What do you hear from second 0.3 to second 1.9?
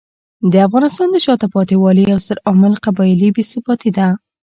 د افغانستان د شاته پاتې